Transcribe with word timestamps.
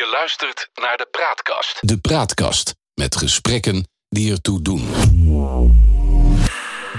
Je 0.00 0.06
luistert 0.06 0.70
naar 0.74 0.96
de 0.96 1.08
Praatkast. 1.10 1.88
De 1.88 1.98
Praatkast 1.98 2.74
met 2.94 3.16
gesprekken 3.16 3.88
die 4.08 4.32
ertoe 4.32 4.62
doen. 4.62 4.88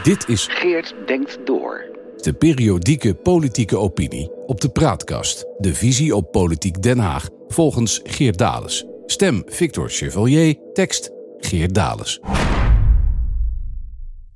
Dit 0.03 0.27
is 0.27 0.47
Geert 0.49 0.93
denkt 1.05 1.45
door. 1.45 1.85
de 2.17 2.33
periodieke 2.33 3.15
politieke 3.15 3.77
opinie 3.77 4.31
op 4.45 4.61
de 4.61 4.69
Praatkast. 4.69 5.45
De 5.57 5.75
visie 5.75 6.15
op 6.15 6.31
politiek 6.31 6.81
Den 6.81 6.99
Haag 6.99 7.29
volgens 7.47 7.99
Geert 8.03 8.37
Dales. 8.37 8.85
Stem 9.05 9.43
Victor 9.45 9.89
Chevalier, 9.89 10.55
tekst 10.73 11.11
Geert 11.37 11.75
Dales. 11.75 12.19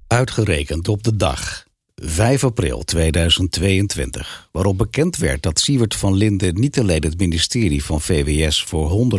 Uitgerekend 0.08 0.88
op 0.88 1.04
de 1.04 1.16
dag 1.16 1.66
5 2.08 2.44
april 2.44 2.84
2022, 2.84 4.50
waarop 4.52 4.78
bekend 4.78 5.18
werd 5.18 5.44
dat 5.44 5.60
Siewert 5.60 5.96
van 5.96 6.14
Linden 6.14 6.60
niet 6.60 6.80
alleen 6.80 7.04
het 7.04 7.20
ministerie 7.20 7.84
van 7.84 8.02
VWS 8.02 8.64
voor 8.64 9.10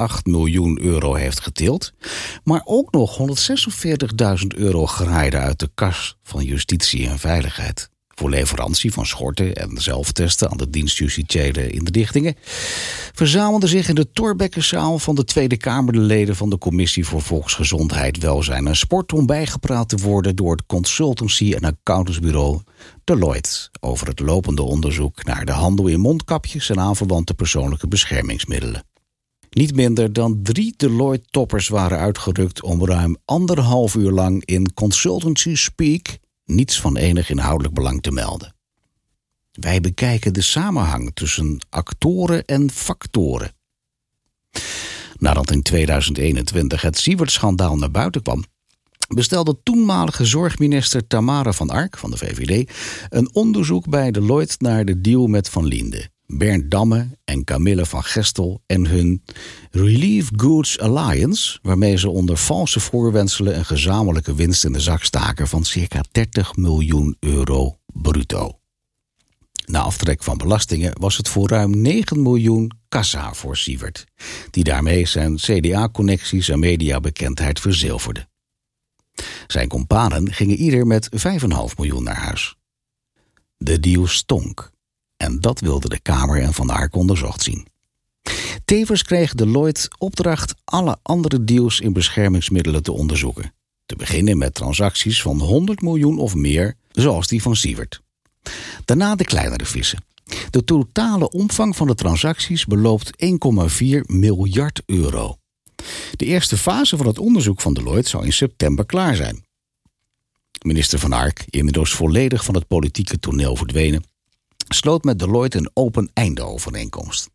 100,8 0.00 0.06
miljoen 0.22 0.80
euro 0.80 1.14
heeft 1.14 1.40
getild, 1.40 1.92
maar 2.44 2.62
ook 2.64 2.92
nog 2.92 3.18
146.000 3.18 4.46
euro 4.56 4.86
graaide 4.86 5.36
uit 5.36 5.58
de 5.58 5.70
kas 5.74 6.16
van 6.22 6.44
Justitie 6.44 7.08
en 7.08 7.18
Veiligheid. 7.18 7.91
Voor 8.22 8.30
leverantie 8.30 8.92
van 8.92 9.06
schorten 9.06 9.54
en 9.54 9.80
zelftesten 9.80 10.50
aan 10.50 10.56
de 10.56 10.70
dienst 10.70 10.98
justitiële 10.98 11.70
inrichtingen 11.70 12.34
verzamelden 13.12 13.68
zich 13.68 13.88
in 13.88 13.94
de 13.94 14.10
Torbekkenzaal 14.12 14.98
van 14.98 15.14
de 15.14 15.24
Tweede 15.24 15.56
Kamer 15.56 15.92
de 15.92 15.98
leden 15.98 16.36
van 16.36 16.50
de 16.50 16.58
Commissie 16.58 17.06
voor 17.06 17.22
Volksgezondheid, 17.22 18.18
Welzijn 18.18 18.66
en 18.66 18.76
Sport 18.76 19.12
om 19.12 19.26
bijgepraat 19.26 19.88
te 19.88 19.96
worden 19.96 20.36
door 20.36 20.52
het 20.52 20.66
consultancy- 20.66 21.52
en 21.52 21.64
accountantsbureau 21.64 22.60
Deloitte 23.04 23.70
over 23.80 24.06
het 24.06 24.20
lopende 24.20 24.62
onderzoek 24.62 25.24
naar 25.24 25.44
de 25.44 25.52
handel 25.52 25.86
in 25.86 26.00
mondkapjes 26.00 26.70
en 26.70 26.80
aanverwante 26.80 27.34
persoonlijke 27.34 27.88
beschermingsmiddelen. 27.88 28.84
Niet 29.50 29.74
minder 29.74 30.12
dan 30.12 30.42
drie 30.42 30.74
Deloitte-toppers 30.76 31.68
waren 31.68 31.98
uitgerukt 31.98 32.62
om 32.62 32.86
ruim 32.86 33.16
anderhalf 33.24 33.94
uur 33.94 34.10
lang 34.10 34.44
in 34.44 34.74
consultancy 34.74 35.54
speak 35.54 36.20
niets 36.44 36.80
van 36.80 36.96
enig 36.96 37.30
inhoudelijk 37.30 37.74
belang 37.74 38.02
te 38.02 38.10
melden. 38.10 38.54
Wij 39.52 39.80
bekijken 39.80 40.34
de 40.34 40.42
samenhang 40.42 41.10
tussen 41.14 41.66
actoren 41.70 42.44
en 42.44 42.70
factoren. 42.70 43.54
Nadat 45.18 45.50
in 45.50 45.62
2021 45.62 46.82
het 46.82 46.98
Siewert-schandaal 46.98 47.76
naar 47.76 47.90
buiten 47.90 48.22
kwam, 48.22 48.44
bestelde 49.08 49.62
toenmalige 49.62 50.24
zorgminister 50.24 51.06
Tamara 51.06 51.52
van 51.52 51.70
Ark 51.70 51.98
van 51.98 52.10
de 52.10 52.16
VVD 52.16 52.72
een 53.08 53.34
onderzoek 53.34 53.88
bij 53.88 54.10
Deloitte 54.10 54.56
naar 54.58 54.84
de 54.84 55.00
deal 55.00 55.26
met 55.26 55.48
Van 55.48 55.64
Linde, 55.64 56.08
Bernd 56.34 56.70
Damme 56.70 57.18
en 57.24 57.44
Camille 57.44 57.86
van 57.86 58.04
Gestel 58.04 58.62
en 58.66 58.86
hun 58.86 59.24
Relief 59.70 60.30
Goods 60.36 60.78
Alliance, 60.78 61.58
waarmee 61.62 61.98
ze 61.98 62.10
onder 62.10 62.36
valse 62.36 62.80
voorwendselen 62.80 63.58
een 63.58 63.64
gezamenlijke 63.64 64.34
winst 64.34 64.64
in 64.64 64.72
de 64.72 64.80
zak 64.80 65.04
staken 65.04 65.48
van 65.48 65.64
circa 65.64 66.00
30 66.12 66.56
miljoen 66.56 67.16
euro 67.20 67.78
bruto. 67.86 68.58
Na 69.66 69.80
aftrek 69.80 70.22
van 70.22 70.36
belastingen 70.36 71.00
was 71.00 71.16
het 71.16 71.28
voor 71.28 71.48
ruim 71.48 71.80
9 71.80 72.22
miljoen 72.22 72.72
kassa 72.88 73.34
voor 73.34 73.56
Sievert, 73.56 74.04
die 74.50 74.64
daarmee 74.64 75.06
zijn 75.06 75.36
CDA-connecties 75.36 76.48
en 76.48 76.58
mediabekendheid 76.58 77.60
verzilverde. 77.60 78.28
Zijn 79.46 79.68
companen 79.68 80.32
gingen 80.32 80.56
ieder 80.56 80.86
met 80.86 81.08
5,5 81.10 81.38
miljoen 81.76 82.02
naar 82.02 82.16
huis. 82.16 82.56
De 83.56 83.80
deal 83.80 84.06
stonk. 84.06 84.70
En 85.22 85.40
dat 85.40 85.60
wilde 85.60 85.88
de 85.88 86.00
Kamer 86.00 86.42
en 86.42 86.54
Van 86.54 86.70
Ark 86.70 86.94
onderzocht 86.94 87.42
zien. 87.42 87.66
Tevens 88.64 89.02
kreeg 89.02 89.34
Deloitte 89.34 89.90
opdracht 89.98 90.54
alle 90.64 90.98
andere 91.02 91.44
deals 91.44 91.80
in 91.80 91.92
beschermingsmiddelen 91.92 92.82
te 92.82 92.92
onderzoeken. 92.92 93.54
Te 93.86 93.96
beginnen 93.96 94.38
met 94.38 94.54
transacties 94.54 95.22
van 95.22 95.40
100 95.40 95.82
miljoen 95.82 96.18
of 96.18 96.34
meer, 96.34 96.76
zoals 96.90 97.26
die 97.26 97.42
van 97.42 97.56
Sievert. 97.56 98.00
Daarna 98.84 99.14
de 99.14 99.24
kleinere 99.24 99.66
vissen. 99.66 100.04
De 100.50 100.64
totale 100.64 101.30
omvang 101.30 101.76
van 101.76 101.86
de 101.86 101.94
transacties 101.94 102.66
beloopt 102.66 103.10
1,4 103.24 104.00
miljard 104.06 104.82
euro. 104.86 105.36
De 106.16 106.24
eerste 106.24 106.56
fase 106.56 106.96
van 106.96 107.06
het 107.06 107.18
onderzoek 107.18 107.60
van 107.60 107.74
Deloitte 107.74 108.10
zou 108.10 108.24
in 108.24 108.32
september 108.32 108.86
klaar 108.86 109.16
zijn. 109.16 109.44
Minister 110.62 110.98
Van 110.98 111.12
Ark, 111.12 111.44
inmiddels 111.50 111.92
volledig 111.92 112.44
van 112.44 112.54
het 112.54 112.66
politieke 112.66 113.18
toneel 113.18 113.56
verdwenen, 113.56 114.10
sloot 114.74 115.04
met 115.04 115.18
Deloitte 115.18 115.58
een 115.58 115.70
open 115.74 116.10
einde 116.12 116.42
overeenkomst. 116.42 117.30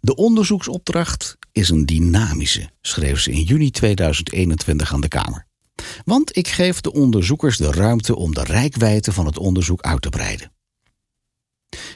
De 0.00 0.14
onderzoeksopdracht 0.14 1.36
is 1.52 1.68
een 1.68 1.86
dynamische, 1.86 2.70
schreef 2.80 3.20
ze 3.20 3.30
in 3.30 3.42
juni 3.42 3.70
2021 3.70 4.92
aan 4.92 5.00
de 5.00 5.08
Kamer. 5.08 5.46
Want 6.04 6.36
ik 6.36 6.48
geef 6.48 6.80
de 6.80 6.92
onderzoekers 6.92 7.56
de 7.56 7.70
ruimte 7.70 8.16
om 8.16 8.34
de 8.34 8.44
rijkwijde 8.44 9.12
van 9.12 9.26
het 9.26 9.38
onderzoek 9.38 9.80
uit 9.80 10.02
te 10.02 10.08
breiden. 10.08 10.52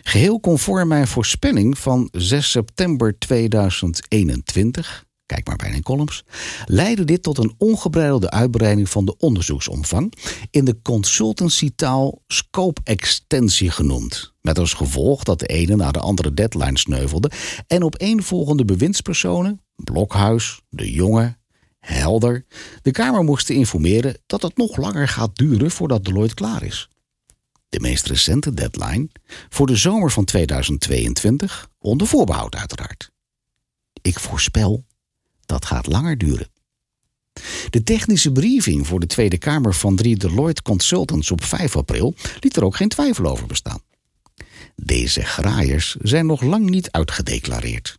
Geheel 0.03 0.41
conform 0.41 0.89
mijn 0.89 1.07
voorspelling 1.07 1.79
van 1.79 2.09
6 2.13 2.51
september 2.51 3.19
2021, 3.19 5.05
kijk 5.27 5.47
maar 5.47 5.57
bij 5.57 5.71
mijn 5.71 5.83
columns, 5.83 6.25
leidde 6.67 7.05
dit 7.05 7.23
tot 7.23 7.39
een 7.39 7.55
ongebreidelde 7.59 8.31
uitbreiding 8.31 8.89
van 8.89 9.05
de 9.05 9.17
onderzoeksomvang 9.17 10.13
in 10.51 10.65
de 10.65 10.83
consultancytaal 10.83 12.23
scope-extensie 12.27 13.71
genoemd. 13.71 14.35
Met 14.41 14.59
als 14.59 14.73
gevolg 14.73 15.23
dat 15.23 15.39
de 15.39 15.47
ene 15.47 15.77
na 15.77 15.91
de 15.91 15.99
andere 15.99 16.35
deadline 16.35 16.79
sneuvelde 16.79 17.31
en 17.67 17.85
opeenvolgende 17.85 18.65
bewindspersonen, 18.65 19.61
Blokhuis, 19.77 20.61
De 20.69 20.93
Jonge, 20.93 21.37
Helder, 21.79 22.45
de 22.83 22.91
Kamer 22.91 23.25
moesten 23.25 23.55
informeren 23.55 24.17
dat 24.27 24.43
het 24.43 24.57
nog 24.57 24.77
langer 24.77 25.09
gaat 25.09 25.37
duren 25.37 25.71
voordat 25.71 26.05
Deloitte 26.05 26.35
klaar 26.35 26.63
is. 26.63 26.89
De 27.69 27.81
meest 27.81 28.07
recente 28.07 28.55
deadline 28.55 29.09
voor 29.49 29.67
de 29.67 29.77
zomer 29.77 30.11
van 30.11 30.25
2022, 30.25 31.69
onder 31.79 32.07
voorbehoud 32.07 32.55
uiteraard. 32.55 33.11
Ik 34.03 34.19
voorspel 34.19 34.85
dat 35.47 35.65
gaat 35.65 35.87
langer 35.87 36.19
duren. 36.19 36.49
De 37.71 37.83
technische 37.83 38.33
briefing 38.33 38.87
voor 38.87 39.01
de 39.01 39.07
Tweede 39.07 39.39
Kamer 39.39 39.75
van 39.75 39.97
drie 39.97 40.17
Deloitte 40.17 40.63
Consultants 40.63 41.31
op 41.31 41.45
5 41.45 41.77
april 41.77 42.15
liet 42.41 42.57
er 42.57 42.65
ook 42.65 42.77
geen 42.77 42.89
twijfel 42.89 43.27
over 43.27 43.47
bestaan. 43.47 43.81
Deze 44.77 45.23
graaiers 45.23 45.97
zijn 46.01 46.27
nog 46.27 46.43
lang 46.43 46.71
niet 46.71 46.91
uitgedeclareerd. 46.91 47.99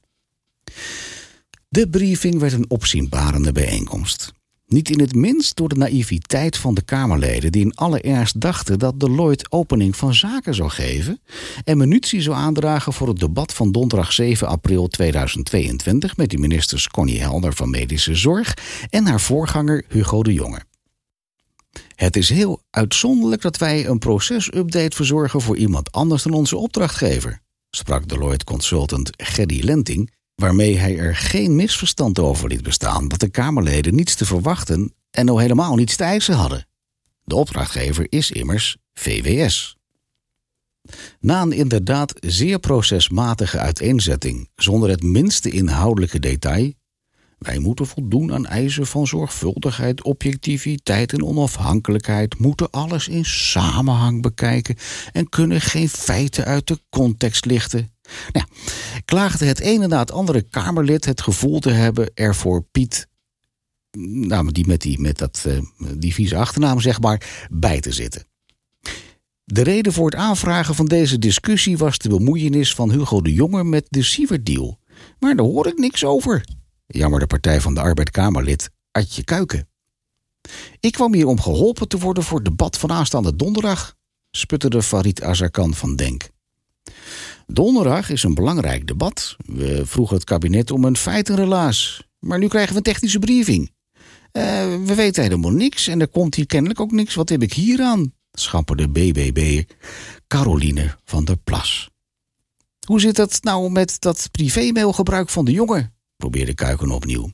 De 1.69 1.89
briefing 1.89 2.39
werd 2.39 2.53
een 2.53 2.69
opzienbarende 2.69 3.51
bijeenkomst. 3.51 4.33
Niet 4.67 4.89
in 4.89 4.99
het 4.99 5.15
minst 5.15 5.55
door 5.55 5.69
de 5.69 5.75
naïviteit 5.75 6.57
van 6.57 6.73
de 6.73 6.81
Kamerleden 6.81 7.51
die 7.51 7.61
in 7.61 7.75
alle 7.75 8.01
ernst 8.01 8.41
dachten 8.41 8.79
dat 8.79 8.99
Deloitte 8.99 9.45
opening 9.49 9.95
van 9.95 10.13
zaken 10.13 10.55
zou 10.55 10.69
geven 10.69 11.21
en 11.63 11.77
munitie 11.77 12.21
zou 12.21 12.35
aandragen 12.35 12.93
voor 12.93 13.07
het 13.07 13.19
debat 13.19 13.53
van 13.53 13.71
donderdag 13.71 14.13
7 14.13 14.47
april 14.47 14.87
2022 14.87 16.17
met 16.17 16.29
de 16.29 16.37
ministers 16.37 16.87
Connie 16.87 17.19
Helder 17.19 17.53
van 17.53 17.69
Medische 17.69 18.15
Zorg 18.15 18.53
en 18.89 19.05
haar 19.05 19.21
voorganger 19.21 19.85
Hugo 19.87 20.23
de 20.23 20.33
Jonge. 20.33 20.61
Het 21.95 22.15
is 22.15 22.29
heel 22.29 22.61
uitzonderlijk 22.69 23.41
dat 23.41 23.57
wij 23.57 23.87
een 23.87 23.99
procesupdate 23.99 24.95
verzorgen 24.95 25.41
voor 25.41 25.57
iemand 25.57 25.91
anders 25.91 26.23
dan 26.23 26.33
onze 26.33 26.57
opdrachtgever, 26.57 27.41
sprak 27.69 28.07
Deloitte 28.07 28.45
consultant 28.45 29.09
Geddy 29.17 29.61
Lenting 29.63 30.15
waarmee 30.41 30.77
hij 30.77 30.97
er 30.97 31.15
geen 31.15 31.55
misverstand 31.55 32.19
over 32.19 32.47
liet 32.47 32.63
bestaan 32.63 33.07
dat 33.07 33.19
de 33.19 33.29
Kamerleden 33.29 33.95
niets 33.95 34.15
te 34.15 34.25
verwachten 34.25 34.93
en 35.11 35.25
nou 35.25 35.41
helemaal 35.41 35.75
niets 35.75 35.95
te 35.95 36.03
eisen 36.03 36.35
hadden. 36.35 36.67
De 37.23 37.35
opdrachtgever 37.35 38.05
is 38.09 38.31
immers 38.31 38.77
VWS. 38.93 39.75
Na 41.19 41.41
een 41.41 41.51
inderdaad 41.51 42.13
zeer 42.19 42.59
procesmatige 42.59 43.59
uiteenzetting, 43.59 44.49
zonder 44.55 44.89
het 44.89 45.03
minste 45.03 45.49
inhoudelijke 45.49 46.19
detail, 46.19 46.73
wij 47.37 47.59
moeten 47.59 47.87
voldoen 47.87 48.33
aan 48.33 48.45
eisen 48.45 48.87
van 48.87 49.07
zorgvuldigheid, 49.07 50.03
objectiviteit 50.03 51.13
en 51.13 51.23
onafhankelijkheid, 51.23 52.39
moeten 52.39 52.69
alles 52.69 53.07
in 53.07 53.25
samenhang 53.25 54.21
bekijken 54.21 54.75
en 55.11 55.29
kunnen 55.29 55.61
geen 55.61 55.89
feiten 55.89 56.45
uit 56.45 56.67
de 56.67 56.79
context 56.89 57.45
lichten. 57.45 57.91
Nou, 58.31 58.45
klaagde 59.05 59.45
het 59.45 59.59
ene 59.59 59.87
na 59.87 59.99
het 59.99 60.11
andere 60.11 60.41
Kamerlid 60.41 61.05
het 61.05 61.21
gevoel 61.21 61.59
te 61.59 61.69
hebben 61.69 62.11
er 62.13 62.35
voor 62.35 62.63
Piet, 62.71 63.07
nou, 63.99 64.51
die 64.51 64.67
met, 64.67 64.81
die, 64.81 64.99
met 64.99 65.17
dat, 65.17 65.43
uh, 65.47 65.59
die 65.97 66.13
vieze 66.13 66.35
achternaam 66.35 66.79
zeg 66.79 67.01
maar, 67.01 67.47
bij 67.51 67.79
te 67.79 67.91
zitten. 67.91 68.25
De 69.43 69.63
reden 69.63 69.93
voor 69.93 70.05
het 70.05 70.19
aanvragen 70.19 70.75
van 70.75 70.85
deze 70.85 71.19
discussie 71.19 71.77
was 71.77 71.97
de 71.97 72.09
bemoeienis 72.09 72.75
van 72.75 72.91
Hugo 72.91 73.21
de 73.21 73.33
Jonge 73.33 73.63
met 73.63 73.85
de 73.89 74.03
Sievert-deal. 74.03 74.79
Maar 75.19 75.35
daar 75.35 75.45
hoor 75.45 75.67
ik 75.67 75.77
niks 75.77 76.03
over. 76.03 76.45
Jammer 76.87 77.19
de 77.19 77.27
Partij 77.27 77.61
van 77.61 77.73
de 77.73 77.79
Arbeid 77.79 78.09
Kamerlid 78.09 78.69
Adje 78.91 79.23
Kuiken. 79.23 79.69
Ik 80.79 80.91
kwam 80.91 81.13
hier 81.13 81.27
om 81.27 81.41
geholpen 81.41 81.87
te 81.87 81.97
worden 81.97 82.23
voor 82.23 82.37
het 82.37 82.45
debat 82.45 82.77
van 82.77 82.91
aanstaande 82.91 83.35
donderdag, 83.35 83.95
sputterde 84.31 84.81
Farid 84.81 85.21
Azarkan 85.21 85.73
van 85.73 85.95
Denk. 85.95 86.29
Donderdag 87.53 88.09
is 88.09 88.23
een 88.23 88.33
belangrijk 88.33 88.87
debat. 88.87 89.35
We 89.45 89.85
vroegen 89.85 90.15
het 90.15 90.25
kabinet 90.25 90.71
om 90.71 90.83
een 90.83 90.97
feitenrelaas. 90.97 92.07
Maar 92.19 92.39
nu 92.39 92.47
krijgen 92.47 92.71
we 92.71 92.77
een 92.77 92.83
technische 92.83 93.19
briefing. 93.19 93.71
Uh, 94.31 94.43
we 94.85 94.95
weten 94.95 95.23
helemaal 95.23 95.51
niks 95.51 95.87
en 95.87 96.01
er 96.01 96.07
komt 96.07 96.35
hier 96.35 96.45
kennelijk 96.45 96.79
ook 96.79 96.91
niks. 96.91 97.15
Wat 97.15 97.29
heb 97.29 97.41
ik 97.41 97.53
hier 97.53 97.81
aan? 97.81 98.13
schapperde 98.31 98.89
BBB 98.89 99.63
Caroline 100.27 100.95
van 101.03 101.25
der 101.25 101.37
Plas. 101.37 101.89
Hoe 102.85 102.99
zit 102.99 103.17
het 103.17 103.43
nou 103.43 103.71
met 103.71 104.01
dat 104.01 104.27
privémailgebruik 104.31 105.29
van 105.29 105.45
de 105.45 105.51
jongen? 105.51 105.93
probeerde 106.15 106.53
Kuiken 106.53 106.91
opnieuw. 106.91 107.31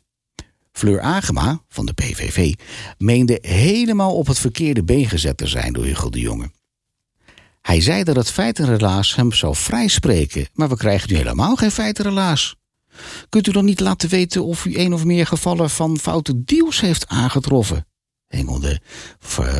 Fleur 0.71 1.01
Agema 1.01 1.63
van 1.67 1.85
de 1.85 1.93
PVV 1.93 2.53
meende 2.97 3.37
helemaal 3.41 4.15
op 4.15 4.27
het 4.27 4.39
verkeerde 4.39 4.83
been 4.83 5.09
gezet 5.09 5.37
te 5.37 5.47
zijn 5.47 5.73
door 5.73 5.85
Hugo 5.85 6.09
de 6.09 6.19
Jonge. 6.19 6.51
Hij 7.63 7.81
zei 7.81 8.03
dat 8.03 8.15
het 8.15 8.31
feitenrelaas 8.31 9.15
hem 9.15 9.31
zou 9.31 9.55
vrijspreken, 9.55 10.47
maar 10.53 10.69
we 10.69 10.77
krijgen 10.77 11.09
nu 11.11 11.15
helemaal 11.15 11.55
geen 11.55 11.71
feitenrelaas. 11.71 12.55
Kunt 13.29 13.47
u 13.47 13.51
dan 13.51 13.65
niet 13.65 13.79
laten 13.79 14.09
weten 14.09 14.45
of 14.45 14.65
u 14.65 14.77
een 14.77 14.93
of 14.93 15.05
meer 15.05 15.27
gevallen 15.27 15.69
van 15.69 15.99
foute 15.99 16.43
deals 16.43 16.79
heeft 16.79 17.07
aangetroffen? 17.07 17.85
Hengelde 18.27 18.81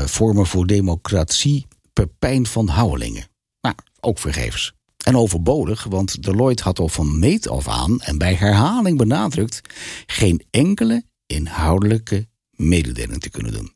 Vormen 0.06 0.46
voor 0.46 0.68
Democratie 0.68 1.68
Pepijn 1.94 2.46
van 2.46 2.68
Houwelingen. 2.68 3.28
Maar 3.62 3.76
ook 4.00 4.20
vergeefs. 4.20 4.74
En 5.06 5.18
overbodig, 5.18 5.84
want 5.84 6.24
Deloitte 6.24 6.64
had 6.64 6.80
al 6.80 6.90
van 6.90 7.20
meet 7.20 7.50
af 7.50 7.68
aan 7.68 8.02
en 8.02 8.18
bij 8.18 8.34
herhaling 8.34 8.98
benadrukt 8.98 9.62
geen 10.06 10.46
enkele 10.50 11.04
inhoudelijke 11.26 12.28
mededeling 12.50 13.22
te 13.22 13.30
kunnen 13.30 13.52
doen. 13.52 13.73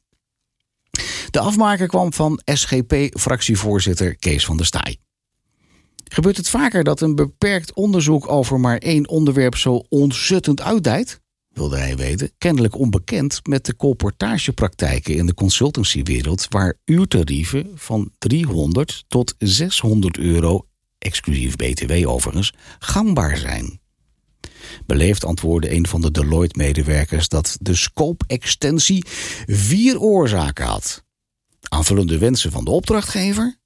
De 1.38 1.44
afmaker 1.44 1.88
kwam 1.88 2.14
van 2.14 2.42
SGP-fractievoorzitter 2.46 4.16
Kees 4.16 4.46
van 4.46 4.58
der 4.58 4.66
Staaij. 4.66 4.98
Gebeurt 6.04 6.38
het 6.38 6.50
vaker 6.50 6.84
dat 6.84 7.02
een 7.02 7.16
beperkt 7.16 7.74
onderzoek 7.74 8.30
over 8.30 8.60
maar 8.60 8.78
één 8.78 9.08
onderwerp 9.08 9.56
zo 9.56 9.84
ontzettend 9.90 10.62
uitdijt? 10.62 11.22
wilde 11.50 11.78
hij 11.78 11.96
weten, 11.96 12.32
kennelijk 12.38 12.78
onbekend 12.78 13.40
met 13.48 13.66
de 13.66 13.76
colportagepraktijken 13.76 15.16
in 15.16 15.26
de 15.26 15.34
consultancywereld, 15.34 16.46
waar 16.50 16.74
uurtarieven 16.86 17.72
van 17.76 18.12
300 18.18 19.04
tot 19.08 19.36
600 19.38 20.18
euro, 20.18 20.68
exclusief 20.98 21.56
BTW 21.56 22.10
overigens, 22.10 22.54
gangbaar 22.80 23.38
zijn. 23.38 23.80
Beleefd 24.86 25.26
antwoordde 25.26 25.72
een 25.72 25.88
van 25.88 26.02
de 26.02 26.12
Deloitte-medewerkers 26.12 27.28
dat 27.28 27.58
de 27.62 27.76
scope-extensie 27.76 29.06
vier 29.46 30.00
oorzaken 30.00 30.66
had: 30.66 31.06
aanvullende 31.78 32.18
wensen 32.18 32.52
van 32.52 32.66
de 32.66 32.72
opdrachtgever, 32.72 33.58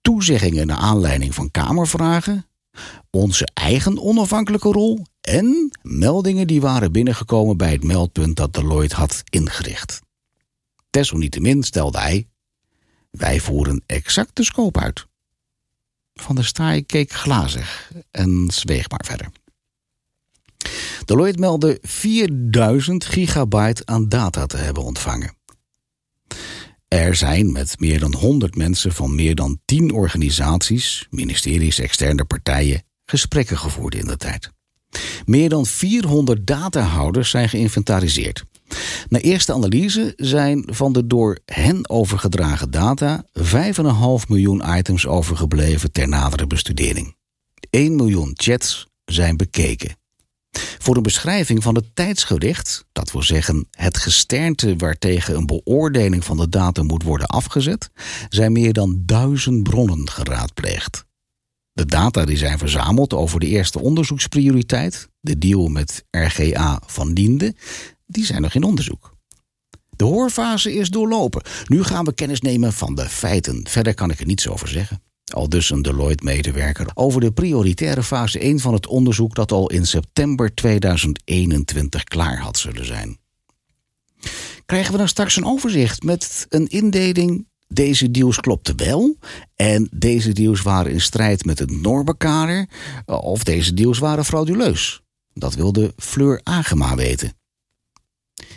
toezeggingen 0.00 0.66
naar 0.66 0.76
aanleiding 0.76 1.34
van 1.34 1.50
Kamervragen, 1.50 2.46
onze 3.10 3.48
eigen 3.54 4.02
onafhankelijke 4.02 4.72
rol 4.72 5.06
en 5.20 5.78
meldingen 5.82 6.46
die 6.46 6.60
waren 6.60 6.92
binnengekomen 6.92 7.56
bij 7.56 7.72
het 7.72 7.84
meldpunt 7.84 8.36
dat 8.36 8.52
Deloitte 8.52 8.94
had 8.94 9.22
ingericht. 9.30 10.00
Desalniettemin 10.90 11.62
stelde 11.62 11.98
hij: 11.98 12.28
Wij 13.10 13.40
voeren 13.40 13.82
exact 13.86 14.36
de 14.36 14.44
scope 14.44 14.80
uit. 14.80 15.06
Van 16.14 16.34
der 16.34 16.44
Staaij 16.44 16.82
keek 16.82 17.12
glazig 17.12 17.92
en 18.10 18.50
zweeg 18.52 18.90
maar 18.90 19.04
verder. 19.04 19.30
Deloitte 21.04 21.40
meldde 21.40 21.78
4000 21.82 23.04
gigabyte 23.04 23.82
aan 23.84 24.08
data 24.08 24.46
te 24.46 24.56
hebben 24.56 24.82
ontvangen. 24.82 25.34
Er 26.88 27.14
zijn 27.14 27.52
met 27.52 27.80
meer 27.80 28.00
dan 28.00 28.14
100 28.14 28.56
mensen 28.56 28.92
van 28.92 29.14
meer 29.14 29.34
dan 29.34 29.58
10 29.64 29.92
organisaties, 29.92 31.06
ministeries, 31.10 31.78
externe 31.78 32.24
partijen, 32.24 32.82
gesprekken 33.04 33.58
gevoerd 33.58 33.94
in 33.94 34.06
de 34.06 34.16
tijd. 34.16 34.50
Meer 35.24 35.48
dan 35.48 35.66
400 35.66 36.46
datahouders 36.46 37.30
zijn 37.30 37.48
geïnventariseerd. 37.48 38.44
Na 39.08 39.18
eerste 39.18 39.52
analyse 39.52 40.12
zijn 40.16 40.68
van 40.70 40.92
de 40.92 41.06
door 41.06 41.38
hen 41.44 41.88
overgedragen 41.88 42.70
data 42.70 43.24
5,5 43.32 43.42
miljoen 44.28 44.62
items 44.76 45.06
overgebleven 45.06 45.92
ter 45.92 46.08
nadere 46.08 46.46
bestudering. 46.46 47.16
1 47.70 47.96
miljoen 47.96 48.30
chats 48.34 48.86
zijn 49.04 49.36
bekeken. 49.36 49.96
Voor 50.78 50.96
een 50.96 51.02
beschrijving 51.02 51.62
van 51.62 51.74
het 51.74 51.84
tijdsgericht, 51.94 52.84
dat 52.92 53.12
wil 53.12 53.22
zeggen 53.22 53.68
het 53.70 53.96
gesternte 53.96 54.76
waartegen 54.76 55.36
een 55.36 55.46
beoordeling 55.46 56.24
van 56.24 56.36
de 56.36 56.48
data 56.48 56.82
moet 56.82 57.02
worden 57.02 57.26
afgezet, 57.26 57.90
zijn 58.28 58.52
meer 58.52 58.72
dan 58.72 59.02
duizend 59.06 59.62
bronnen 59.62 60.10
geraadpleegd. 60.10 61.04
De 61.72 61.86
data 61.86 62.24
die 62.24 62.36
zijn 62.36 62.58
verzameld 62.58 63.14
over 63.14 63.40
de 63.40 63.46
eerste 63.46 63.80
onderzoeksprioriteit, 63.80 65.08
de 65.20 65.38
deal 65.38 65.68
met 65.68 66.04
RGA 66.10 66.80
van 66.86 67.14
Diende, 67.14 67.54
die 68.06 68.24
zijn 68.24 68.42
nog 68.42 68.54
in 68.54 68.62
onderzoek. 68.62 69.14
De 69.96 70.04
hoorfase 70.04 70.74
is 70.74 70.90
doorlopen. 70.90 71.42
Nu 71.66 71.82
gaan 71.82 72.04
we 72.04 72.14
kennis 72.14 72.40
nemen 72.40 72.72
van 72.72 72.94
de 72.94 73.08
feiten. 73.08 73.68
Verder 73.68 73.94
kan 73.94 74.10
ik 74.10 74.20
er 74.20 74.26
niets 74.26 74.48
over 74.48 74.68
zeggen. 74.68 75.02
Al 75.32 75.48
dus 75.48 75.70
een 75.70 75.82
Deloitte-medewerker 75.82 76.86
over 76.94 77.20
de 77.20 77.32
prioritaire 77.32 78.02
fase 78.02 78.38
1 78.38 78.60
van 78.60 78.72
het 78.72 78.86
onderzoek 78.86 79.34
dat 79.34 79.52
al 79.52 79.70
in 79.70 79.86
september 79.86 80.54
2021 80.54 82.04
klaar 82.04 82.38
had 82.38 82.58
zullen 82.58 82.86
zijn. 82.86 83.18
Krijgen 84.66 84.92
we 84.92 84.98
dan 84.98 85.08
straks 85.08 85.36
een 85.36 85.46
overzicht 85.46 86.02
met 86.02 86.46
een 86.48 86.66
indeling 86.66 87.46
deze 87.68 88.10
deals 88.10 88.40
klopten 88.40 88.76
wel 88.76 89.16
en 89.54 89.88
deze 89.92 90.32
deals 90.32 90.62
waren 90.62 90.92
in 90.92 91.00
strijd 91.00 91.44
met 91.44 91.58
het 91.58 91.70
normenkader 91.70 92.68
of 93.06 93.44
deze 93.44 93.74
deals 93.74 93.98
waren 93.98 94.24
frauduleus. 94.24 95.02
Dat 95.32 95.54
wilde 95.54 95.92
Fleur 95.96 96.40
Agema 96.42 96.94
weten. 96.94 97.32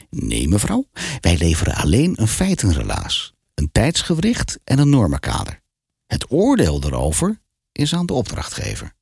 Nee, 0.10 0.48
mevrouw, 0.48 0.86
wij 1.20 1.38
leveren 1.38 1.76
alleen 1.76 2.14
een 2.22 2.28
feitenrelaas, 2.28 3.34
een 3.54 3.70
tijdsgewricht 3.72 4.60
en 4.64 4.80
een 4.80 4.90
normenkader. 4.90 5.62
Het 6.10 6.32
oordeel 6.32 6.84
erover 6.84 7.42
is 7.72 7.94
aan 7.94 8.06
de 8.06 8.14
opdrachtgever. 8.14 8.96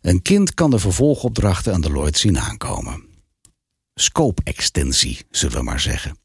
Een 0.00 0.22
kind 0.22 0.54
kan 0.54 0.70
de 0.70 0.78
vervolgopdrachten 0.78 1.72
aan 1.72 1.80
Deloitte 1.80 2.18
zien 2.18 2.38
aankomen. 2.38 3.04
Scope-extensie, 3.94 5.26
zullen 5.30 5.56
we 5.56 5.62
maar 5.62 5.80
zeggen. 5.80 6.18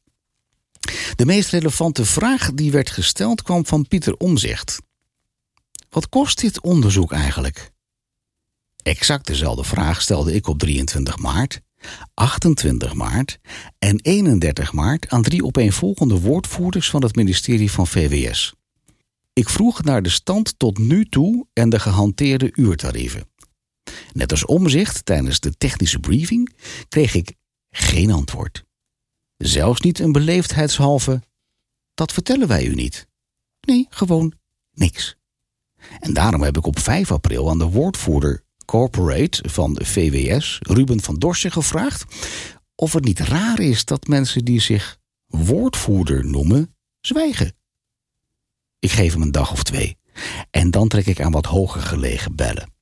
De 1.16 1.26
meest 1.26 1.50
relevante 1.50 2.04
vraag 2.04 2.52
die 2.52 2.70
werd 2.70 2.90
gesteld 2.90 3.42
kwam 3.42 3.66
van 3.66 3.88
Pieter 3.88 4.16
Omzicht. 4.16 4.78
Wat 5.90 6.08
kost 6.08 6.40
dit 6.40 6.60
onderzoek 6.60 7.12
eigenlijk? 7.12 7.70
Exact 8.82 9.26
dezelfde 9.26 9.64
vraag 9.64 10.02
stelde 10.02 10.34
ik 10.34 10.46
op 10.46 10.58
23 10.58 11.18
maart, 11.18 11.60
28 12.14 12.94
maart 12.94 13.38
en 13.78 14.00
31 14.00 14.72
maart 14.72 15.08
aan 15.08 15.22
drie 15.22 15.44
opeenvolgende 15.44 16.20
woordvoerders 16.20 16.90
van 16.90 17.02
het 17.02 17.16
ministerie 17.16 17.70
van 17.70 17.86
VWS. 17.86 18.54
Ik 19.34 19.48
vroeg 19.48 19.82
naar 19.82 20.02
de 20.02 20.08
stand 20.08 20.58
tot 20.58 20.78
nu 20.78 21.04
toe 21.04 21.46
en 21.52 21.68
de 21.68 21.78
gehanteerde 21.78 22.50
uurtarieven. 22.52 23.28
Net 24.12 24.30
als 24.30 24.44
omzicht 24.44 25.04
tijdens 25.04 25.40
de 25.40 25.56
technische 25.56 25.98
briefing 25.98 26.56
kreeg 26.88 27.14
ik 27.14 27.34
geen 27.70 28.10
antwoord. 28.10 28.64
Zelfs 29.36 29.80
niet 29.80 29.98
een 29.98 30.12
beleefdheidshalve. 30.12 31.22
Dat 31.94 32.12
vertellen 32.12 32.48
wij 32.48 32.66
u 32.66 32.74
niet. 32.74 33.06
Nee, 33.60 33.86
gewoon 33.90 34.34
niks. 34.70 35.16
En 36.00 36.12
daarom 36.12 36.42
heb 36.42 36.56
ik 36.56 36.66
op 36.66 36.78
5 36.78 37.12
april 37.12 37.50
aan 37.50 37.58
de 37.58 37.70
woordvoerder 37.70 38.44
corporate 38.64 39.48
van 39.48 39.74
de 39.74 39.84
VWS, 39.84 40.58
Ruben 40.60 41.00
van 41.00 41.18
Dorsen, 41.18 41.52
gevraagd 41.52 42.04
of 42.74 42.92
het 42.92 43.04
niet 43.04 43.18
raar 43.18 43.60
is 43.60 43.84
dat 43.84 44.06
mensen 44.06 44.44
die 44.44 44.60
zich 44.60 44.98
woordvoerder 45.26 46.26
noemen, 46.26 46.76
zwijgen. 47.00 47.56
Ik 48.84 48.92
geef 48.92 49.12
hem 49.12 49.22
een 49.22 49.32
dag 49.32 49.52
of 49.52 49.62
twee 49.62 49.96
en 50.50 50.70
dan 50.70 50.88
trek 50.88 51.06
ik 51.06 51.20
aan 51.20 51.32
wat 51.32 51.46
hoger 51.46 51.80
gelegen 51.80 52.36
bellen. 52.36 52.72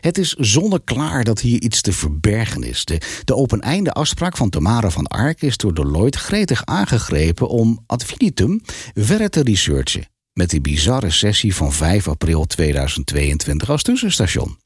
Het 0.00 0.18
is 0.18 0.32
zonneklaar 0.32 1.24
dat 1.24 1.40
hier 1.40 1.62
iets 1.62 1.80
te 1.80 1.92
verbergen 1.92 2.62
is. 2.62 2.84
De, 2.84 3.00
de 3.24 3.34
open-einde 3.34 3.92
afspraak 3.92 4.36
van 4.36 4.50
Tamara 4.50 4.90
van 4.90 5.06
Ark 5.06 5.42
is 5.42 5.56
door 5.56 5.74
Deloitte 5.74 6.18
gretig 6.18 6.64
aangegrepen 6.64 7.48
om 7.48 7.82
ad 7.86 8.04
finitum 8.04 8.60
verder 8.94 9.30
te 9.30 9.42
researchen. 9.42 10.08
Met 10.32 10.50
die 10.50 10.60
bizarre 10.60 11.10
sessie 11.10 11.54
van 11.54 11.72
5 11.72 12.08
april 12.08 12.44
2022 12.44 13.70
als 13.70 13.82
tussenstation. 13.82 14.58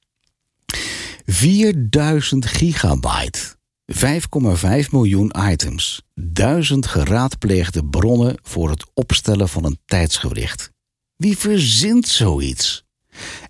4000 1.25 2.47
gigabyte. 2.47 3.60
5,5 3.95 4.91
miljoen 4.91 5.33
items. 5.51 6.03
Duizend 6.15 6.87
geraadpleegde 6.87 7.85
bronnen 7.85 8.39
voor 8.43 8.71
het 8.71 8.85
opstellen 8.95 9.49
van 9.49 9.65
een 9.65 9.79
tijdsgewricht. 9.85 10.73
Wie 11.17 11.39
verzint 11.39 12.09
zoiets? 12.09 12.85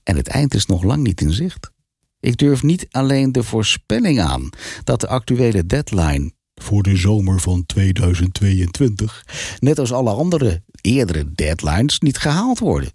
En 0.03 0.17
het 0.17 0.29
eind 0.29 0.55
is 0.55 0.67
nog 0.67 0.83
lang 0.83 1.03
niet 1.03 1.21
in 1.21 1.33
zicht. 1.33 1.71
Ik 2.21 2.37
durf 2.37 2.63
niet 2.63 2.87
alleen 2.91 3.33
de 3.33 3.43
voorspelling 3.43 4.21
aan 4.21 4.51
dat 4.85 5.01
de 5.01 5.09
actuele 5.09 5.67
deadline 5.67 6.33
voor 6.55 6.83
de 6.83 6.97
zomer 6.97 7.41
van 7.41 7.67
2022, 7.67 9.27
net 9.59 9.79
als 9.79 9.93
alle 9.93 10.11
andere 10.11 10.63
eerdere 10.81 11.33
deadlines, 11.33 11.99
niet 11.99 12.19
gehaald 12.19 12.59
worden. 12.59 12.93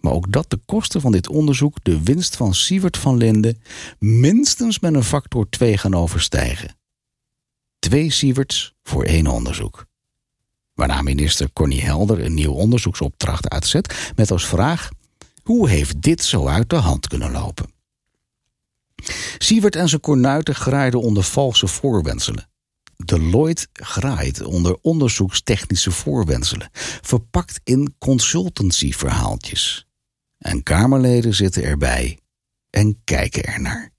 Maar 0.00 0.12
ook 0.12 0.32
dat 0.32 0.50
de 0.50 0.60
kosten 0.66 1.00
van 1.00 1.12
dit 1.12 1.28
onderzoek 1.28 1.76
de 1.82 2.02
winst 2.02 2.36
van 2.36 2.54
Sievert 2.54 2.96
van 2.96 3.16
Linden 3.16 3.62
minstens 3.98 4.78
met 4.78 4.94
een 4.94 5.04
factor 5.04 5.48
2 5.48 5.78
gaan 5.78 5.94
overstijgen. 5.94 6.77
Twee 7.78 8.10
Sieverts 8.10 8.74
voor 8.82 9.04
één 9.04 9.26
onderzoek. 9.26 9.86
Waarna 10.74 11.02
minister 11.02 11.52
Connie 11.52 11.82
Helder 11.82 12.24
een 12.24 12.34
nieuw 12.34 12.52
onderzoeksopdracht 12.52 13.48
uitzet 13.48 14.12
met 14.16 14.30
als 14.30 14.46
vraag: 14.46 14.88
hoe 15.42 15.68
heeft 15.68 16.02
dit 16.02 16.24
zo 16.24 16.46
uit 16.46 16.70
de 16.70 16.76
hand 16.76 17.06
kunnen 17.06 17.30
lopen? 17.30 17.72
Sievert 19.38 19.76
en 19.76 19.88
zijn 19.88 20.00
kornuiten 20.00 20.54
graaiden 20.54 21.00
onder 21.00 21.22
valse 21.22 21.66
voorwenselen. 21.66 22.50
Deloitte 23.04 23.68
graait 23.72 24.42
onder 24.42 24.78
onderzoekstechnische 24.80 25.90
voorwenselen, 25.90 26.70
verpakt 27.02 27.60
in 27.64 27.94
consultancyverhaaltjes. 27.98 29.86
En 30.38 30.62
Kamerleden 30.62 31.34
zitten 31.34 31.62
erbij 31.62 32.18
en 32.70 33.00
kijken 33.04 33.44
ernaar. 33.44 33.92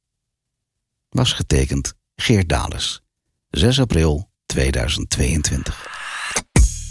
Was 1.09 1.33
getekend 1.33 1.93
Geert 2.15 2.50
Dales, 2.50 3.01
6 3.51 3.79
april 3.79 4.29
2022. 4.46 5.63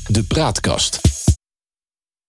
De 0.07 0.25
Praatkast. 0.25 1.08